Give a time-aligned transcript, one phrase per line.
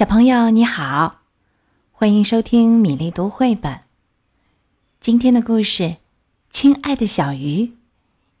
[0.00, 1.20] 小朋友你好，
[1.92, 3.80] 欢迎收听米粒读绘本。
[4.98, 5.82] 今天的故事
[6.48, 7.64] 《亲爱的小鱼》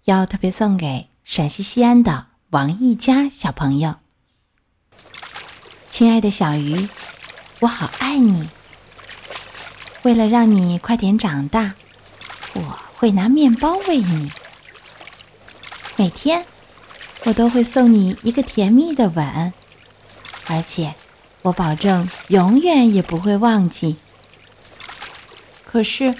[0.04, 3.96] 要特别送给陕西西安的王一佳小朋友。
[5.90, 6.88] 亲爱的小鱼，
[7.60, 8.48] 我好爱你。
[10.00, 11.74] 为了让你快点长大，
[12.54, 14.32] 我会拿面包喂你。
[15.98, 16.46] 每天，
[17.26, 19.52] 我都会送你一个甜蜜的吻，
[20.46, 20.94] 而且。
[21.42, 23.96] 我保证永远也不会忘记。
[25.64, 26.14] 可是，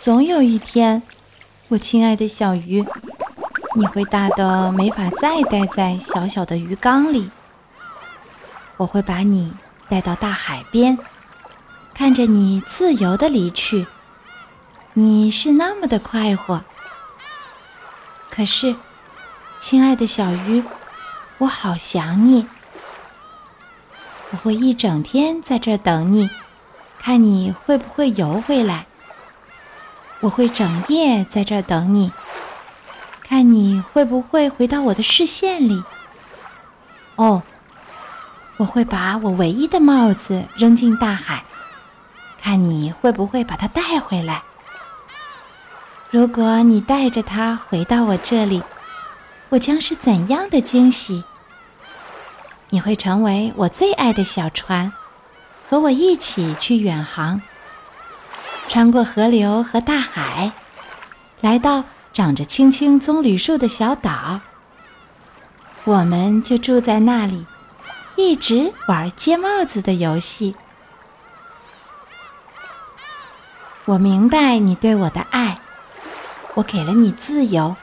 [0.00, 1.02] 总有一天，
[1.68, 2.84] 我亲爱的小鱼，
[3.76, 7.30] 你会大的没法再待在小小的鱼缸里。
[8.78, 9.54] 我会把你
[9.88, 10.98] 带到大海边，
[11.94, 13.86] 看着你自由的离去。
[14.94, 16.64] 你是那么的快活。
[18.28, 18.74] 可是，
[19.60, 20.64] 亲爱的小鱼，
[21.38, 22.46] 我好想你。
[24.32, 26.28] 我会一整天在这等你，
[26.98, 28.86] 看你会不会游回来。
[30.20, 32.10] 我会整夜在这等你，
[33.22, 35.82] 看你会不会回到我的视线里。
[37.16, 37.42] 哦，
[38.56, 41.44] 我会把我唯一的帽子扔进大海，
[42.40, 44.42] 看你会不会把它带回来。
[46.10, 48.62] 如果你带着它回到我这里，
[49.50, 51.22] 我将是怎样的惊喜！
[52.74, 54.90] 你会成为我最爱的小船，
[55.68, 57.42] 和我一起去远航，
[58.66, 60.52] 穿过河流和大海，
[61.42, 61.84] 来到
[62.14, 64.40] 长着青青棕榈树的小岛。
[65.84, 67.44] 我们就住在那里，
[68.16, 70.54] 一直玩接帽子的游戏。
[73.84, 75.58] 我明白你对我的爱，
[76.54, 77.76] 我给了你自由，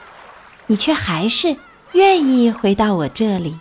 [0.66, 1.56] 你却还是
[1.92, 3.60] 愿意回到我这里。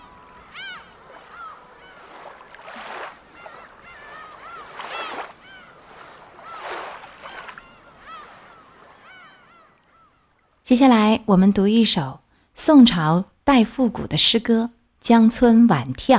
[10.70, 12.20] 接下来，我们读一首
[12.54, 14.70] 宋朝戴复古的诗歌
[15.02, 16.18] 《江村晚眺》。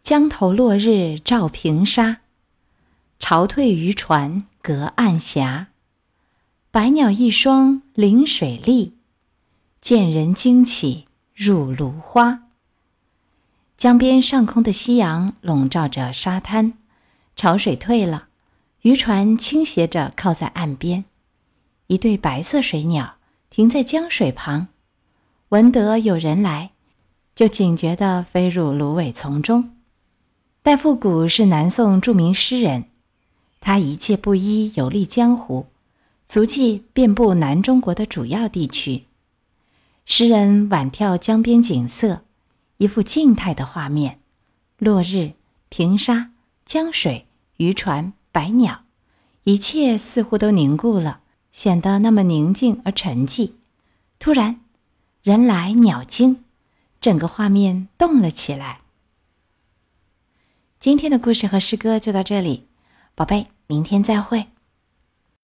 [0.00, 2.18] 江头落日照平沙，
[3.18, 5.66] 潮退渔船隔岸霞。
[6.70, 8.94] 百鸟一双临水立，
[9.80, 12.44] 见人惊起入芦花。
[13.76, 16.74] 江边上空的夕阳笼罩着沙滩，
[17.34, 18.28] 潮水退了，
[18.82, 21.06] 渔船倾斜着靠在岸边。
[21.90, 23.16] 一对白色水鸟
[23.50, 24.68] 停在江水旁，
[25.48, 26.70] 闻得有人来，
[27.34, 29.72] 就警觉地飞入芦苇丛中。
[30.62, 32.84] 戴复古是南宋著名诗人，
[33.60, 35.66] 他一介布衣游历江湖，
[36.28, 39.06] 足迹遍布南中国的主要地区。
[40.06, 42.20] 诗人晚眺江边景色，
[42.76, 44.20] 一幅静态的画面：
[44.78, 45.32] 落日、
[45.68, 46.30] 平沙、
[46.64, 48.82] 江水、渔船、百鸟，
[49.42, 51.19] 一切似乎都凝固了。
[51.52, 53.52] 显得那么宁静而沉寂。
[54.18, 54.60] 突然，
[55.22, 56.44] 人来鸟惊，
[57.00, 58.80] 整个画面动了起来。
[60.78, 62.66] 今天的故事和诗歌就到这里，
[63.14, 64.46] 宝贝，明天再会。